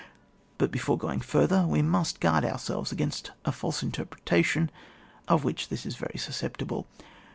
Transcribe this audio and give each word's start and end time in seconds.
But 0.57 0.71
before 0.71 0.97
going 0.97 1.19
further, 1.19 1.67
we 1.67 1.83
must 1.83 2.19
guard 2.19 2.43
ourselves 2.43 2.91
against 2.91 3.33
a 3.45 3.51
false 3.51 3.83
inter 3.83 4.05
pretation 4.05 4.69
of 5.27 5.43
which 5.43 5.69
this 5.69 5.85
is 5.85 5.95
very 5.95 6.15
suscep 6.17 6.57
tible. 6.57 6.85